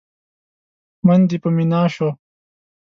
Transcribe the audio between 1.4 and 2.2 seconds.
په مينا شو؟!